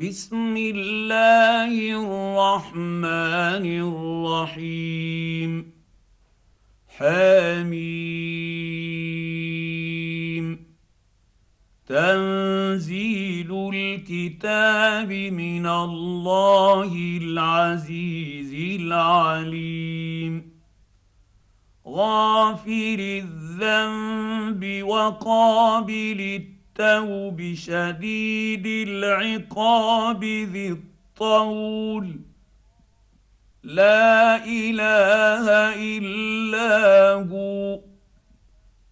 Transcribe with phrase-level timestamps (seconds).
[0.00, 3.64] بسم الله الرحمن
[4.44, 5.72] الرحيم.
[6.88, 7.76] حميم.
[11.86, 20.50] تنزيل الكتاب من الله العزيز العليم.
[21.88, 32.20] غافر الذنب وقابل التوبه التوب شديد العقاب ذي الطول.
[33.62, 37.80] لا إله إلا هو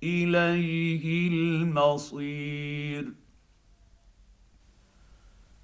[0.02, 3.04] إليه المصير.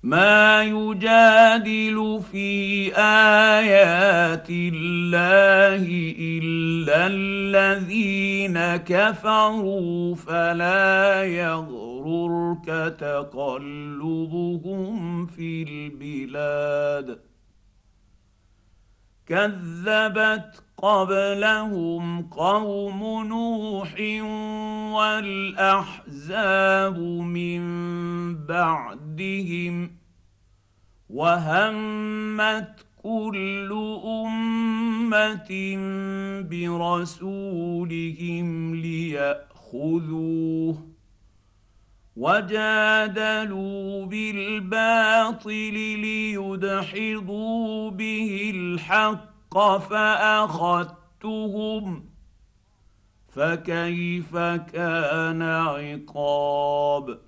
[0.03, 5.85] ما يجادل في آيات الله
[6.19, 11.25] إلا الذين كفروا فلا
[12.01, 14.97] يغررك تقلبهم
[15.27, 17.21] في البلاد.
[19.27, 23.95] كذبت قبلهم قوم نوح
[24.97, 27.63] والأحزاب من
[28.47, 29.91] بعدهم
[31.11, 33.73] وهمت كل
[34.05, 35.77] أمة
[36.51, 40.90] برسولهم ليأخذوه.
[42.21, 45.73] وجادلوا بالباطل
[46.05, 51.25] ليدحضوا به الحق فأخذتهم
[53.29, 54.37] فكيف
[54.73, 57.19] كان عقاب؟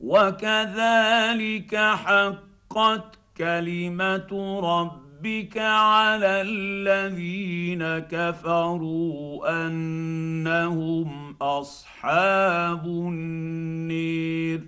[0.00, 14.60] وكذلك حقت كلمة ربك على الذين كفروا أنهم أصحاب النير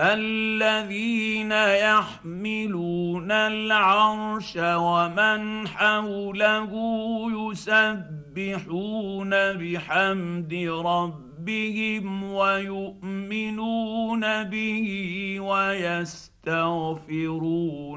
[0.00, 6.70] الذين يحملون العرش ومن حوله
[7.50, 10.54] يسبحون بحمد
[10.84, 14.88] ربهم ويؤمنون به
[15.40, 16.46] ويستغفرون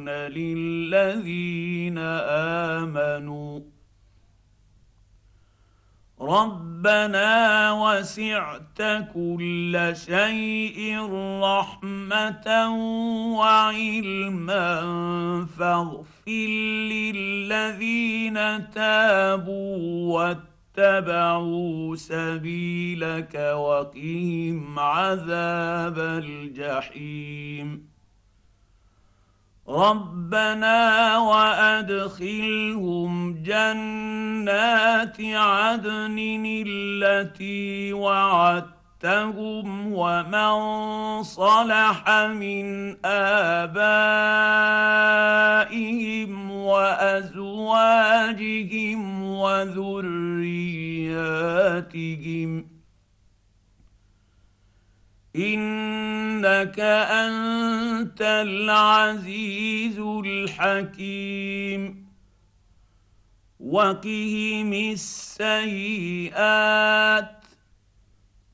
[0.09, 1.97] للذين
[2.77, 3.70] آمنوا
[6.21, 8.81] ربنا وسعت
[9.13, 10.97] كل شيء
[11.41, 12.69] رحمه
[13.37, 14.75] وعلما
[15.57, 16.47] فاغفر
[16.91, 20.13] للذين تابوا
[20.77, 27.90] واتبعوا سبيلك وقهم عذاب الجحيم
[29.71, 33.11] ربنا وأدخلهم
[33.43, 40.53] جنات عدن التي وعدتهم ومن
[41.23, 43.71] صلح من آبائهم
[46.51, 47.81] وأزواجهم
[49.23, 50.41] وذرياتهم
[55.35, 62.07] إنك أنت العزيز الحكيم.
[63.59, 65.45] وقهم السيئات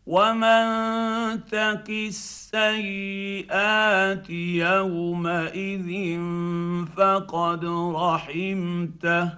[0.06, 0.66] ومن
[1.46, 2.30] تق السيئات
[4.30, 6.20] يومئذ
[6.96, 9.30] فقد رحمته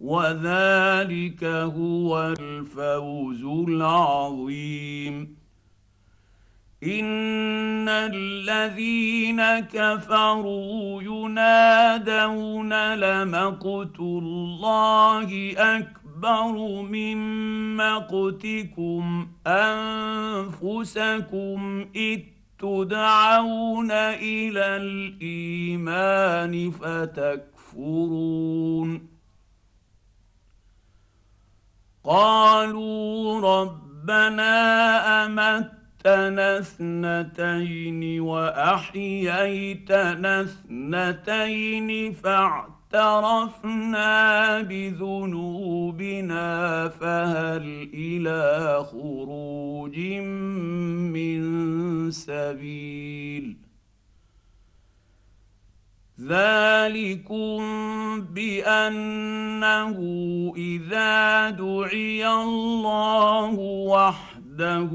[0.00, 5.43] وذلك هو الفوز العظيم.
[6.84, 17.16] ان الذين كفروا ينادون لمقت الله اكبر من
[17.76, 21.08] مقتكم انفسكم
[21.96, 22.20] اذ
[22.58, 28.24] تدعون إلى الايمان فتكفرون
[32.04, 34.54] قالوا ربنا
[35.26, 39.30] امت احييتنا اثنتين وأحييتنا
[40.40, 43.42] اثنتين فاعترفنا
[44.62, 46.48] بذنوبنا
[46.88, 49.98] فهل إلى خروج
[51.08, 51.40] من
[52.10, 53.56] سبيل؟
[56.20, 57.60] ذلكم
[58.20, 59.96] بأنه
[60.56, 63.54] إذا دعي الله
[63.88, 64.90] وحده وحده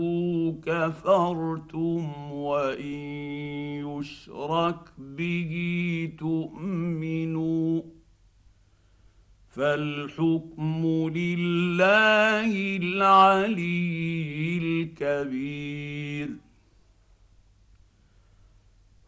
[0.66, 2.82] كفرتم وان
[3.86, 5.54] يشرك به
[6.20, 7.82] تؤمنوا
[9.50, 10.86] فالحكم
[11.16, 16.30] لله العلي الكبير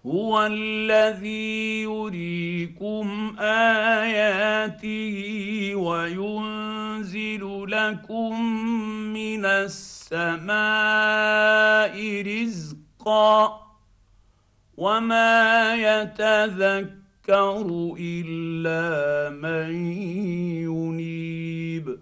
[0.06, 5.16] هو الذي يريكم آياته
[5.76, 8.42] وينزل لكم
[9.14, 10.52] من السماء
[12.22, 13.62] رزقا
[14.78, 17.66] وما يتذكر
[18.00, 19.94] إلا من
[20.66, 22.00] ينيب.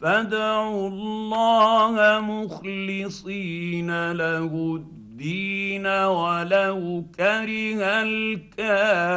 [0.00, 8.02] فادعوا الله مخلصين له الدين الدين ولو كره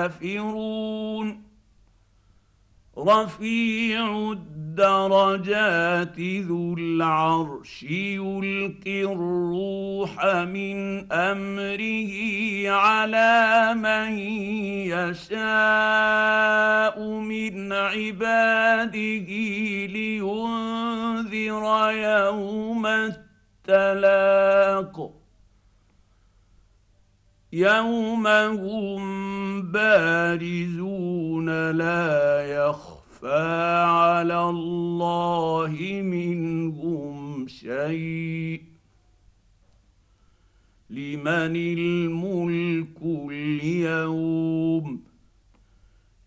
[0.06, 1.46] الكافرون.
[2.98, 12.14] رفيع الدرجات ذو العرش يلقي الروح من أمره
[12.70, 14.20] على من
[14.94, 15.36] يشاء
[17.02, 19.30] من عباده
[19.86, 22.86] لينذر يوم
[23.68, 25.15] التلاق.
[27.56, 38.62] يوم هم بارزون لا يخفى على الله منهم شيء
[40.90, 45.02] لمن الملك اليوم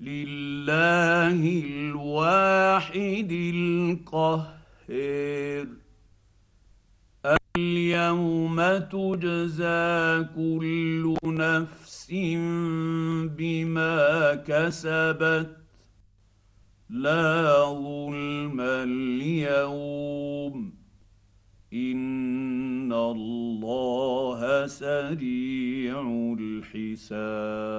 [0.00, 5.68] لله الواحد القهير
[7.58, 12.10] اليوم تجزى كل نفس
[13.38, 15.56] بما كسبت
[16.90, 20.54] لا ظلم اليوم
[21.72, 26.00] إن الله سريع
[26.40, 27.78] الحساب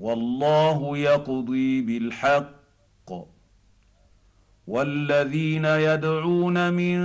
[0.00, 2.60] والله يقضي بالحق.
[4.66, 6.98] والذين يدعون من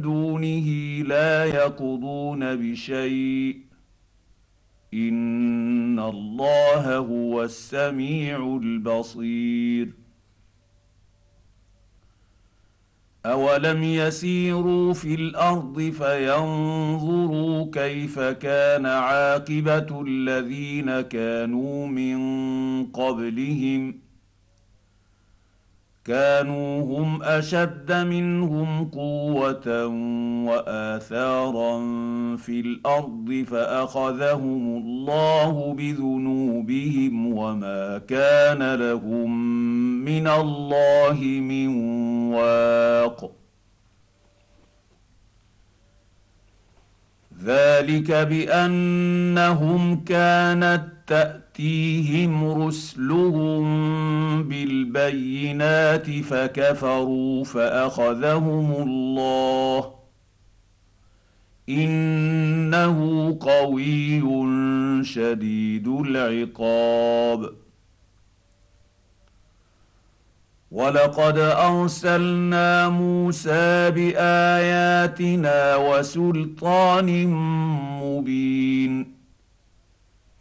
[0.00, 0.68] دونه
[1.02, 3.60] لا يقضون بشيء.
[4.94, 10.05] إن الله هو السميع البصير.
[13.26, 22.18] اولم يسيروا في الأرض فينظروا كيف كان عاقبه الذين كانوا من
[22.86, 24.05] قبلهم
[26.06, 29.86] كانوا هم أشد منهم قوة
[30.46, 31.78] وآثارا
[32.36, 39.30] في الأرض فأخذهم الله بذنوبهم وما كان لهم
[40.04, 41.68] من الله من
[42.34, 43.32] واق.
[47.44, 53.64] ذلك بأنهم كانت تاتيهم رسلهم
[54.42, 59.94] بالبينات فكفروا فأخذهم الله.
[61.68, 62.98] إنه
[63.40, 64.22] قوي
[65.04, 67.52] شديد العقاب.
[70.70, 77.26] ولقد ارسلنا موسى باياتنا وسلطان
[78.02, 79.15] مبين.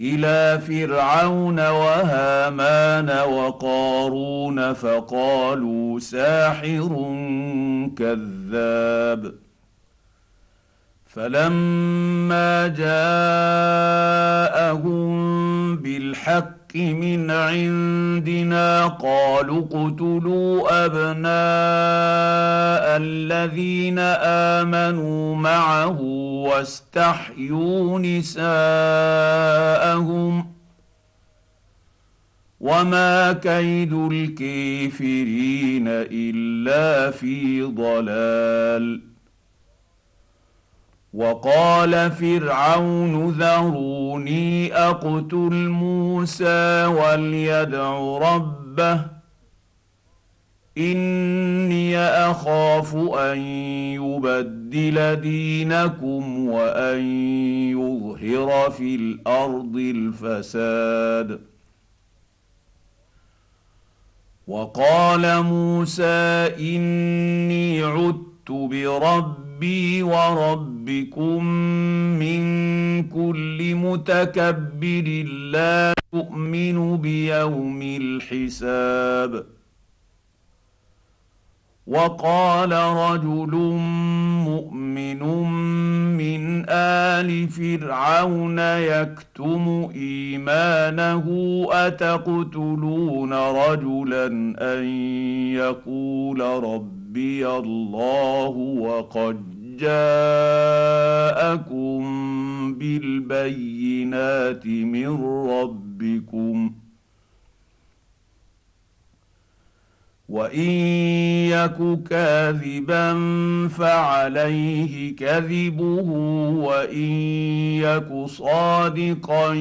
[0.01, 7.15] إلى فرعون وهامان وقارون فقالوا ساحر
[7.97, 9.35] كذاب.
[11.07, 13.05] فلما جاءهم
[15.77, 21.25] بالحق من عندنا قالوا اقتلوا أبناء
[22.98, 24.00] الذين
[24.60, 26.01] آمنوا معه
[26.48, 28.46] واستحيوا نساءهم
[32.60, 39.14] وما كيد الكافرين إلا في ضلال
[41.15, 49.05] وقال فرعون ذروني أقتل موسى وليدع ربه
[50.77, 53.38] إني أخاف أن
[53.95, 57.00] يبدل دينكم وأن
[57.72, 61.41] يظهر في الأرض الفساد.
[64.48, 71.45] وقال موسى إني عدت بربي ربي وربكم
[72.19, 72.43] من
[73.03, 79.45] كل متكبر لا يؤمن بيوم الحساب.
[81.88, 83.55] وقال رجل
[84.45, 85.24] مؤمن
[86.17, 91.25] من آل فرعون يكتم إيمانه
[91.71, 94.25] أتقتلون رجلا
[94.59, 94.83] أن
[95.55, 96.41] يقول
[97.15, 99.38] ربي الله وقد
[99.79, 100.34] جاءكم
[102.74, 106.72] بالبينات من ربكم.
[110.29, 110.69] وإن
[111.55, 113.13] يك كاذبا
[113.67, 116.10] فعليه كذبه
[116.67, 117.12] وإن
[117.79, 119.53] يك صادقا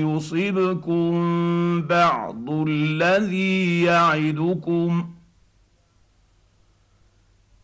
[0.00, 1.12] يصبكم
[1.82, 5.21] بعض الذي يعدكم.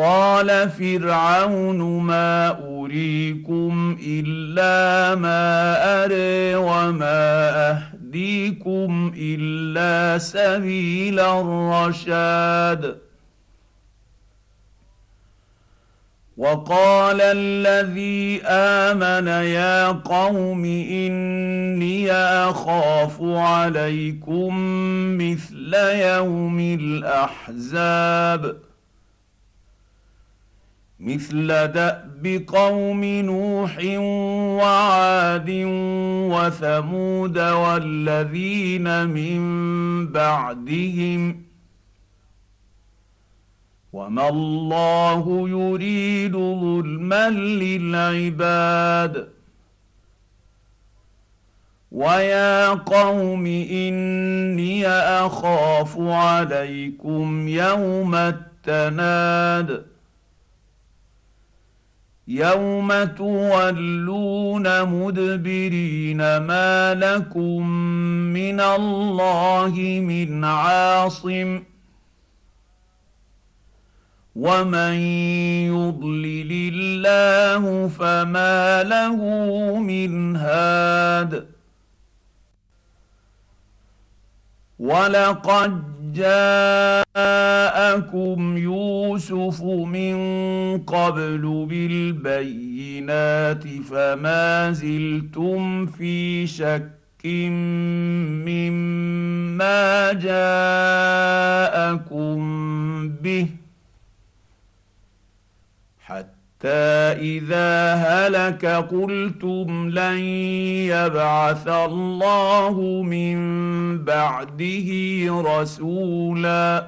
[0.00, 5.44] قال فرعون ما اريكم الا ما
[6.04, 12.98] اري وما اهديكم الا سبيل الرشاد
[16.36, 24.54] وقال الذي امن يا قوم اني اخاف عليكم
[25.18, 28.69] مثل يوم الاحزاب
[31.00, 33.78] مثل دأب قوم نوح
[34.60, 35.50] وعاد
[36.30, 39.40] وثمود والذين من
[40.12, 41.42] بعدهم
[43.92, 49.28] وما الله يريد ظلما للعباد
[51.92, 59.89] ويا قوم إني أخاف عليكم يوم التناد
[62.30, 67.68] يوم تولون مدبرين ما لكم
[68.32, 71.62] من الله من عاصم
[74.36, 74.94] ومن
[75.74, 79.16] يضلل الله فما له
[79.78, 81.46] من هاد
[84.78, 85.99] ولقد
[87.10, 90.16] جاءكم يوسف من
[90.78, 96.90] قبل بالبينات فما زلتم في شك
[98.46, 102.38] مما جاءكم
[103.08, 103.46] به
[106.64, 110.18] اذا هلك قلتم لن
[110.88, 113.38] يبعث الله من
[114.04, 114.88] بعده
[115.28, 116.86] رسولا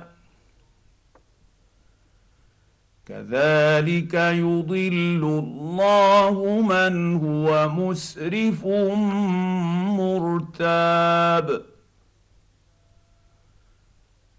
[3.06, 8.66] كذلك يضل الله من هو مسرف
[9.98, 11.62] مرتاب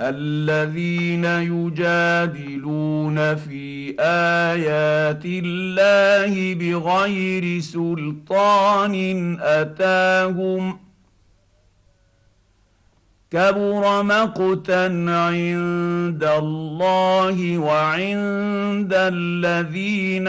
[0.10, 10.80] الذين يجادلون في آيات الله بغير سلطان أتاهم
[13.32, 20.28] كبر مقتا عند الله وعند الذين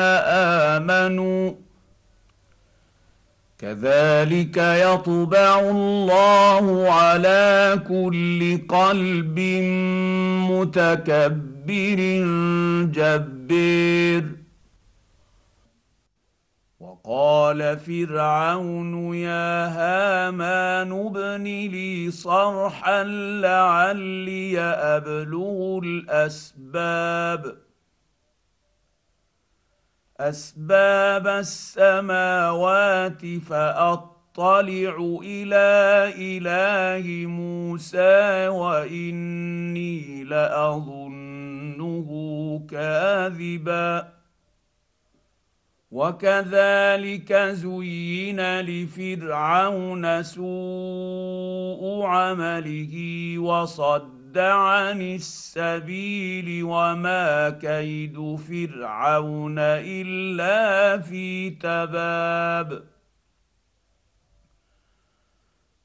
[0.79, 1.64] آمنوا
[3.65, 9.39] كذلك يطبع الله على كل قلب
[10.51, 12.01] متكبر
[12.93, 14.25] جبير.
[16.81, 23.05] وقال فرعون يا هامان ابن لي صرحا
[23.41, 27.64] لعلي أبلغ الأسباب.
[30.21, 42.09] أسباب السماوات فأطلع إلى إله موسى وإني لأظنه
[42.71, 44.15] كاذبا.
[45.91, 52.95] وكذلك زين لفرعون سوء عمله
[53.39, 62.85] وصد وصد عن السبيل وما كيد فرعون إلا في تباب.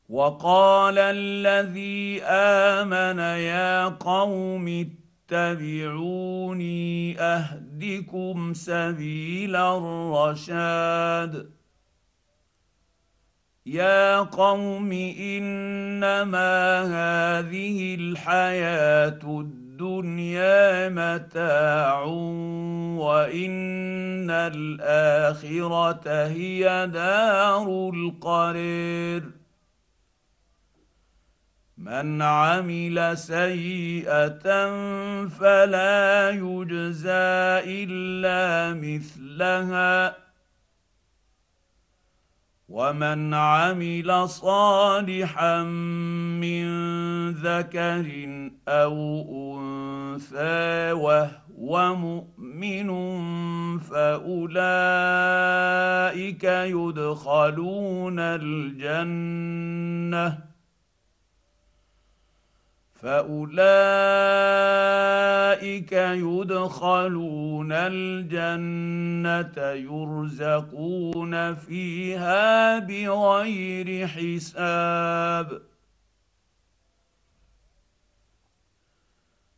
[0.09, 4.87] وقال الذي آمن يا قوم
[5.29, 11.58] اتبعوني أهدكم سبيل الرشاد.
[13.69, 22.03] يا قوم انما هذه الحياة الدنيا متاع
[22.97, 29.23] وان الاخره هي دار القرير
[31.77, 34.49] من عمل سيئه
[35.27, 40.28] فلا يجزى الا مثلها
[42.69, 46.65] ومن عمل صالحا من
[47.31, 48.05] ذكر
[48.67, 49.23] أو
[49.59, 52.89] انثى وهو مؤمن
[53.79, 54.43] فاولئك
[56.43, 59.69] يدخلون الجنه
[63.01, 63.51] فاولئك
[65.91, 75.61] يدخلون الجنه يرزقون فيها بغير حساب.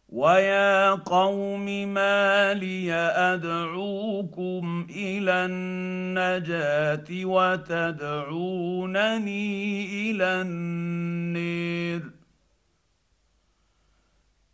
[0.10, 2.94] ويا قوم ما لي
[3.34, 8.12] ادعوكم إلى النجاه وتدعونني
[10.12, 12.21] إلى النير.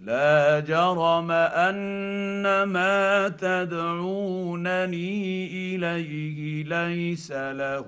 [0.00, 4.96] لا جرم أن ما تدعونني
[5.74, 7.86] إليه ليس له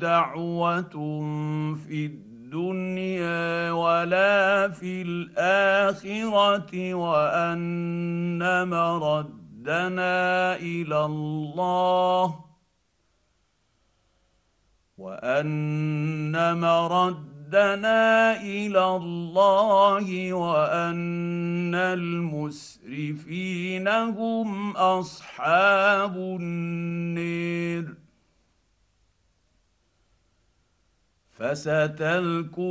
[0.00, 0.82] دعوة
[1.88, 12.44] في الدنيا ولا في الآخرة وأن مردنا إلى الله
[14.98, 23.08] وأن مرد ردنا إلى الله وأن المسرفين
[23.88, 27.94] هم أصحاب النير
[31.32, 32.62] فستذكرون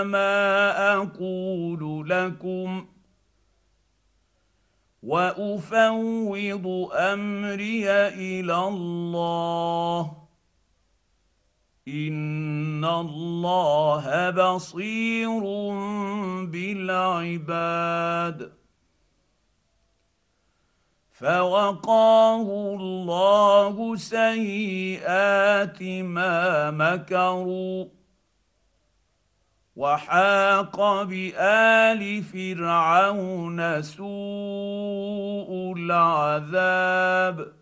[0.00, 2.86] ما أقول لكم
[5.02, 10.22] وأفوض أمري إلى الله.
[12.82, 15.40] ان الله بصير
[16.50, 18.52] بالعباد
[21.10, 27.84] فوقاه الله سيئات ما مكروا
[29.76, 37.61] وحاق بال فرعون سوء العذاب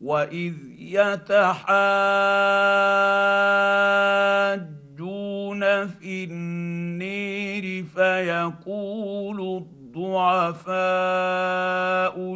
[0.00, 1.46] واذ يتحاجون
[5.86, 9.40] في النير فيقول
[9.96, 10.76] الضعفاء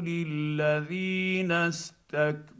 [0.01, 2.51] للذين استكبروا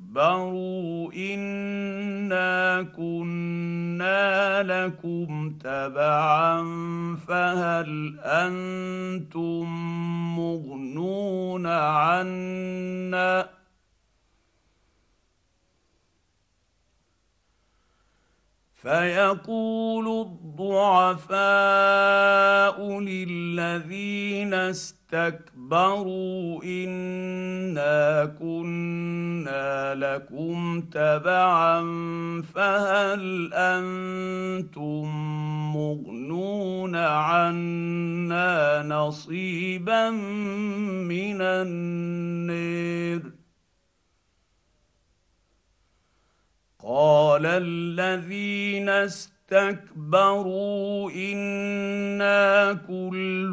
[1.13, 6.63] انا كنا لكم تبعا
[7.29, 9.65] فهل أنتم
[10.37, 13.60] مغنون عنا
[18.83, 21.41] فيقول الضعفاء
[23.01, 31.81] للذين استكبروا إنا كنا لكم تبعا
[32.55, 35.05] فهل أنتم
[35.77, 43.40] مغنون عنا نصيبا من النير
[46.83, 48.89] قال الذين
[49.53, 53.53] واستكبروا إنا كل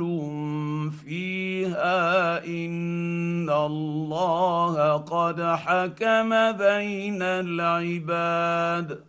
[1.06, 9.04] فيها إن الله قد حكم بين العباد.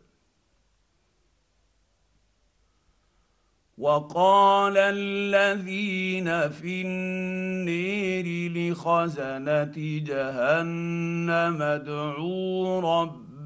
[3.79, 12.81] وقال الذين في النير لخزنة جهنم ادعوا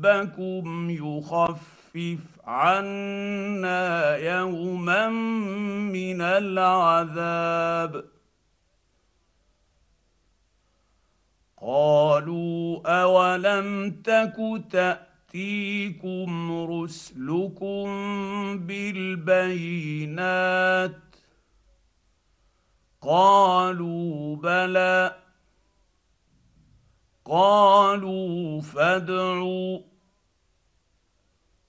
[0.05, 5.09] ربكم يخفف عنا يوما
[5.93, 8.05] من العذاب.
[11.63, 17.87] قالوا أولم تك تأتيكم رسلكم
[18.59, 20.17] بالبينات؟
[23.03, 25.17] قالوا بلى.
[27.25, 29.92] قالوا فادعوا.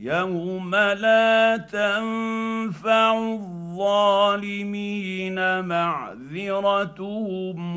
[0.00, 4.84] يوم لا تنفع الظالمين
[5.64, 7.06] معذرتهم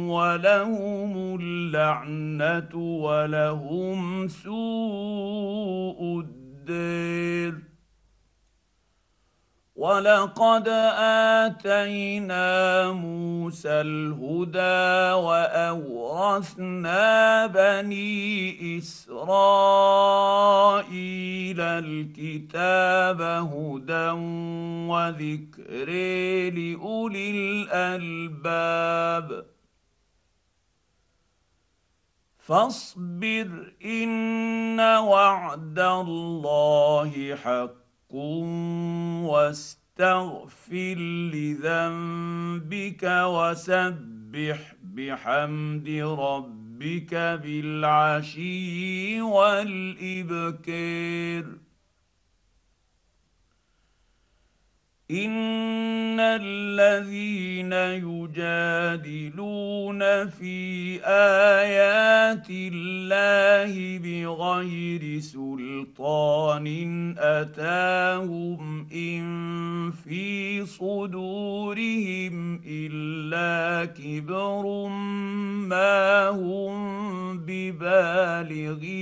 [0.10, 7.73] ولهم اللعنه ولهم سوء الدير
[9.84, 10.68] ولقد
[11.44, 12.48] اتينا
[12.92, 17.02] موسى الهدى واورثنا
[17.48, 19.62] بني اسرائيل
[21.62, 24.10] الكتاب هدى
[24.88, 25.90] وذكر
[26.56, 27.32] لاولي
[27.72, 29.46] الالباب
[32.38, 37.83] فاصبر ان وعد الله حق
[39.26, 40.96] واستغفر
[41.34, 50.94] لذنبك وسبح بحمد ربك بالعشي والابكير
[55.14, 57.74] ان الذين
[58.34, 59.50] يجادلون
[60.30, 66.68] في ايات الله بغير سلطان
[67.18, 69.24] اتاهم ان
[69.92, 74.88] في صدورهم الا كبر
[75.68, 78.94] ما هم ببالغيه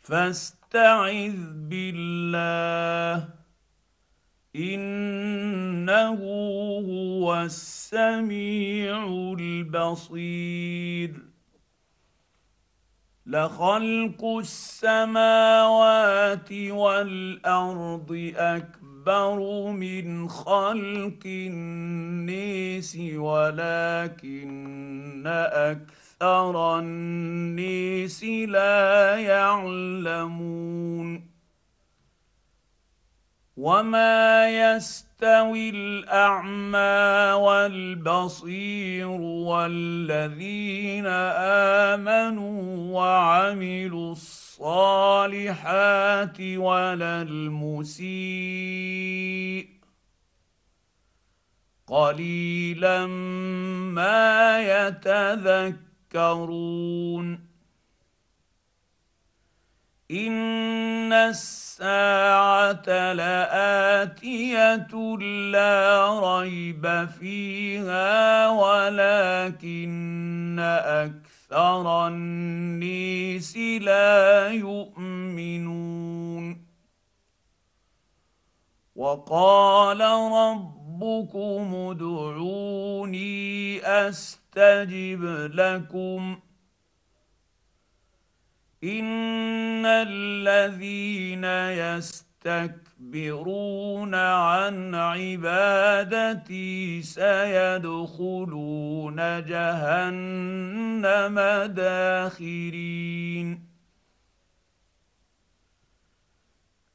[0.00, 3.28] فاست فاستعذ بالله.
[4.56, 6.18] إنه
[6.88, 9.06] هو السميع
[9.38, 11.12] البصير.
[13.26, 15.72] لخلق السماوات
[16.52, 24.42] والأرض أكبر من خلق الناس ولكن
[25.26, 30.62] أكثر أكثر النيس لا يعلمون
[33.56, 39.06] وما يستوي الاعمى والبصير
[39.48, 41.06] والذين
[41.86, 42.62] امنوا
[43.00, 45.56] وعملوا الصالحات
[46.40, 48.12] ولا المسيء
[51.86, 57.52] قليلا ما يتذكر تذكرون
[60.10, 64.86] إن الساعة لآتية
[65.50, 75.92] لا ريب فيها ولكن أكثر النيس لا يؤمنون.
[78.96, 80.00] وقال
[80.32, 86.40] ربكم ادعوني أستغفر استجب لكم
[88.84, 91.44] إن الذين
[92.44, 101.40] يستكبرون عن عبادتي سيدخلون جهنم
[101.72, 103.72] داخرين.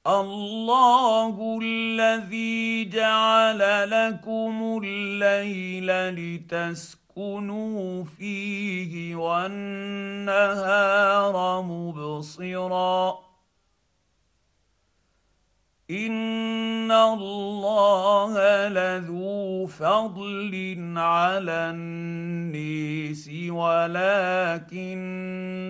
[0.08, 10.32] الله الذي جعل لكم الليل لتسكنوا لتسكنوا فيه والنهار
[11.62, 13.20] مبصرا.
[15.92, 24.92] إن الله لذو فضل على النيس ولكن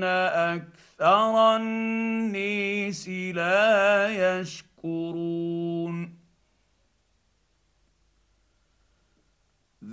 [0.03, 6.16] أكثر النيس لا يشكرون.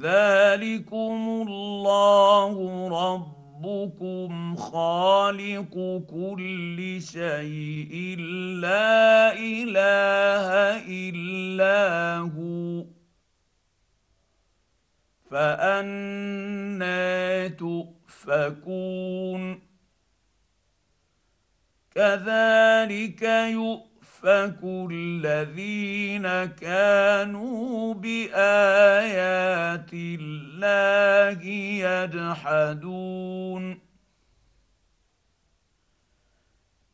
[0.00, 2.54] ذلكم الله
[2.88, 8.16] ربكم خالق كل شيء
[8.60, 10.48] لا اله
[10.88, 12.84] الا هو
[15.30, 16.98] فانى
[17.48, 19.42] تؤفكون
[21.94, 23.93] كذلك يؤفكون
[24.24, 31.42] يؤفك الذين كانوا بايات الله
[32.64, 33.80] يجحدون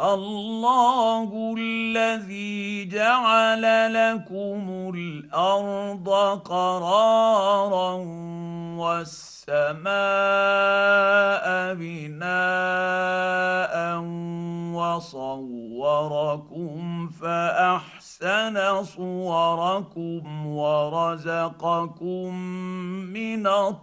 [0.00, 3.62] الله الذي جعل
[3.94, 6.08] لكم الأرض
[6.44, 7.96] قرارا
[8.80, 9.90] والسماء
[11.74, 13.74] بناء
[14.74, 22.34] وصوركم فأحسن صوركم ورزقكم
[23.12, 23.80] من الطيبات.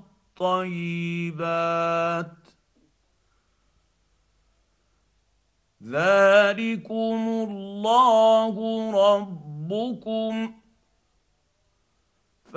[5.84, 8.56] ذلكم الله
[8.92, 10.54] ربكم.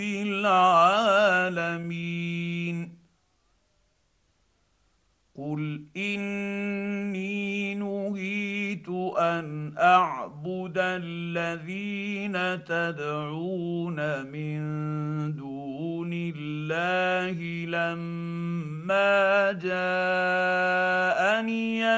[0.00, 1.86] العالمين.
[5.38, 14.60] قل إني نهيت أن أعبد الذين تدعون من
[15.36, 20.86] دون الله لما جاءني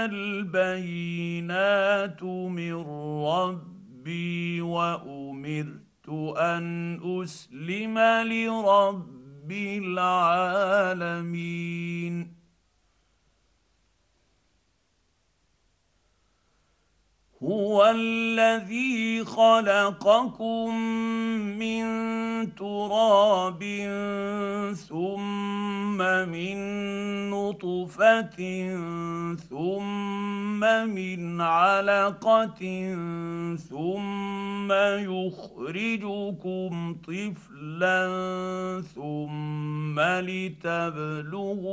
[0.04, 1.02] البينات
[2.22, 2.74] من
[3.24, 10.88] ربي وأمرت أن أسلم لرب العالمين.
[17.42, 20.74] هو الذي خلقكم
[21.58, 21.84] من
[22.54, 23.62] تراب
[24.88, 25.98] ثم
[26.28, 26.58] من
[27.30, 28.36] نطفه
[29.50, 32.60] ثم من علقه
[33.70, 34.72] ثم
[35.12, 38.08] يخرجكم طفلا
[38.94, 41.72] ثم لتبلغوا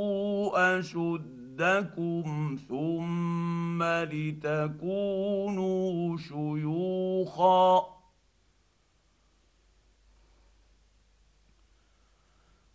[0.80, 5.38] اشد مدكم ثم لتكونوا
[6.18, 7.86] شيوخا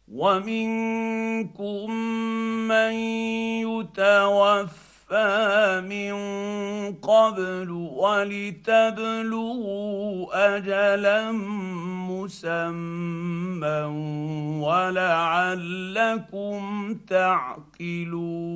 [0.09, 1.90] ومنكم
[2.69, 2.93] من
[3.69, 4.89] يتوفى
[5.81, 6.14] من
[7.03, 9.37] قبل ولتبلغوا
[10.57, 11.33] اجلا
[12.11, 13.81] مسمى
[14.62, 16.61] ولعلكم
[16.94, 18.51] تعقلون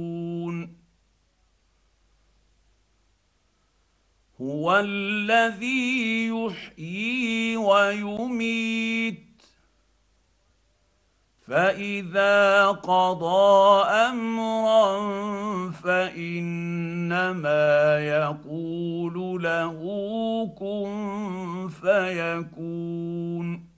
[4.41, 9.34] هو الذي يحيي ويميت
[11.49, 15.01] فاذا قضى امرا
[15.71, 17.29] فانما
[17.99, 19.81] يقول له
[20.59, 23.75] كن فيكون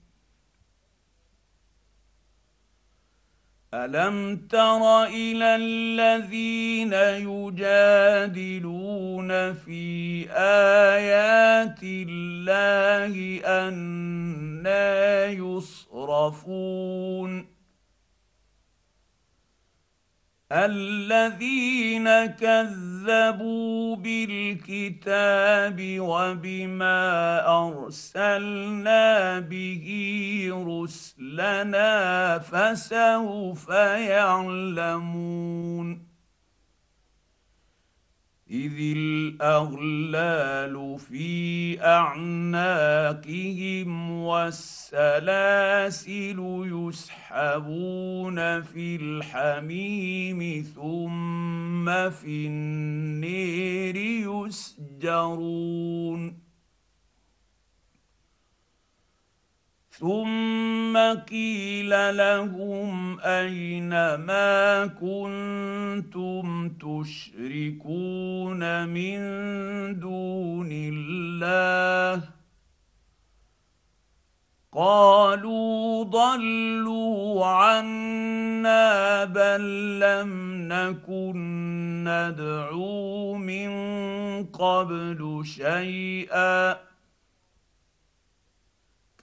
[3.73, 6.93] الم تر إلى الذين
[8.13, 8.73] يجادلون
[9.53, 16.77] في ايات الله أنا يصرفون
[20.51, 26.99] الذين كذبوا بالكتاب وبما
[27.67, 29.85] أرسلنا به
[30.67, 33.69] رسلنا فسوف
[34.09, 35.27] يعلمون
[38.51, 42.51] إذ الأغلال في أعناقهم
[44.11, 45.09] والسلاسل
[46.71, 53.95] يسحبون في الحميم ثم في النير
[54.47, 56.46] يسجرون
[59.99, 60.97] ثم
[61.29, 69.19] قيل لهم أين ما كنتم تشركون من
[69.99, 72.23] دون الله؟
[74.73, 80.31] قالوا ضلوا عنا بل لم
[80.67, 81.37] نكن
[82.07, 83.69] ندعو من
[84.45, 86.86] قبل شيئا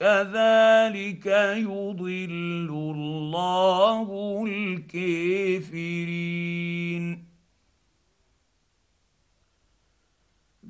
[0.01, 1.27] كذلك
[1.57, 6.25] يضل الله الكافرين.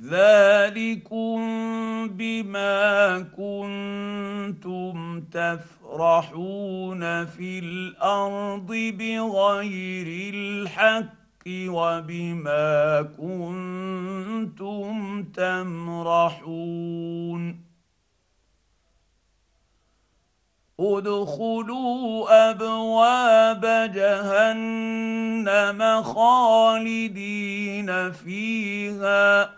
[0.04, 1.38] ذلكم
[2.08, 16.84] بما كنتم تفرحون في الأرض بغير الحق وبما كنتم تمرحون.
[20.80, 29.54] ادخلوا أبواب جهنم خالدين فيها.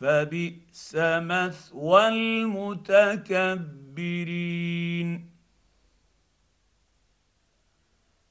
[0.00, 3.76] فبئس مثوى المتكبرين.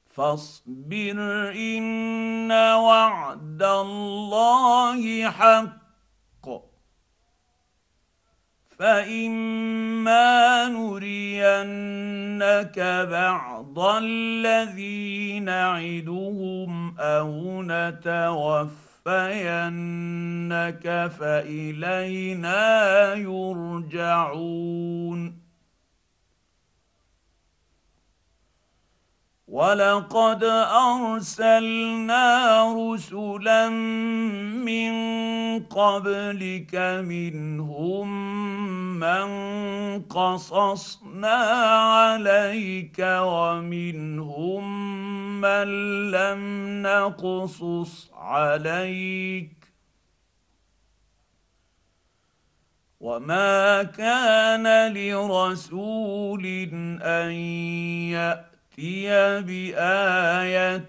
[0.06, 5.85] فاصبر إن وعد الله حق.
[8.78, 11.98] فاما نرينك
[13.10, 18.76] بعض الذي نعدهم أو نتوفينك
[21.18, 24.66] فالينا يرجعون
[29.56, 32.24] ولقد ارسلنا
[32.76, 33.68] رسلا
[34.68, 34.92] من
[35.64, 38.08] قبلك منهم
[39.00, 39.28] من
[40.02, 41.36] قصصنا
[41.96, 44.64] عليك ومنهم
[45.40, 45.68] من
[46.10, 46.42] لم
[46.82, 49.56] نقصص عليك
[53.00, 56.46] وما كان لرسول
[57.02, 57.30] ان
[58.12, 60.88] ياتي ياتي بايه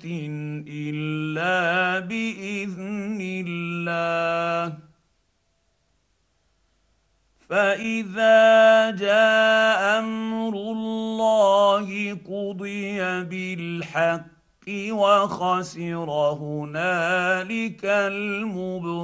[0.68, 4.78] الا باذن الله
[7.50, 14.28] فاذا جاء أمر الله قضي بالحق
[14.92, 16.10] وخسر
[16.42, 18.98] هنالك المبطلون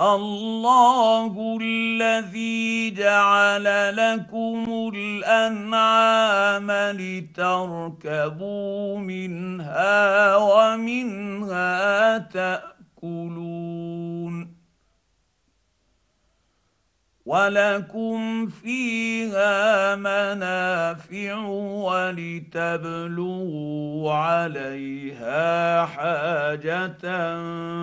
[0.00, 8.28] الله الذي جعل لكم الانعام لتركبوا
[8.98, 14.11] منها ومنها تاكلون
[17.26, 21.34] ولكم فيها منافع
[22.74, 26.86] ولتبلغوا عليها حاجة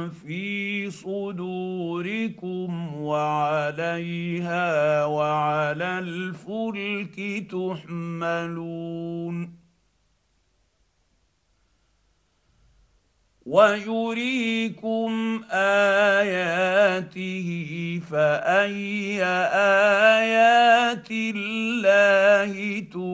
[0.10, 8.80] في صدوركم وعليها وعلى الفلك تحملون
[13.50, 17.20] ويريكم اياته
[18.12, 23.09] فاي ايات الله تنكرون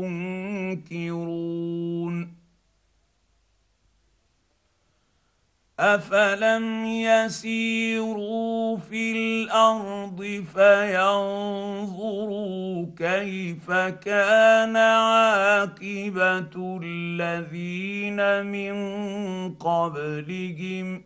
[5.80, 12.16] افلم يسيروا في الأرض فينظروا
[12.98, 18.76] كيف كان عاقبه الذين من
[19.56, 21.04] قبلهم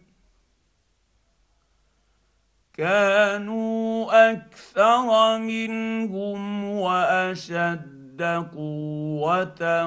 [2.73, 9.85] كانوا أكثر منهم واشد قوة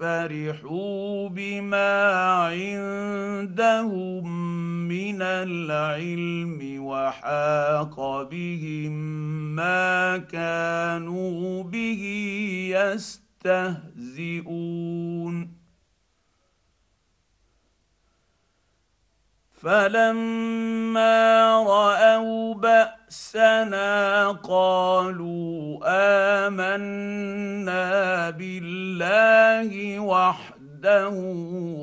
[0.00, 2.12] فرحوا بما
[2.50, 4.26] عندهم
[4.88, 8.92] من العلم وحاق بهم
[9.56, 12.02] ما كانوا به
[13.44, 14.32] يستهزئون.
[19.62, 21.22] فلما
[21.62, 22.54] رأوا
[23.12, 25.80] بأسنا قالوا
[26.48, 31.10] آمنا بالله وحده